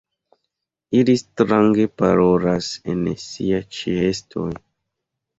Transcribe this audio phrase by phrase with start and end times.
[0.99, 4.49] Ili strange parolas en siaj ĉeestoj.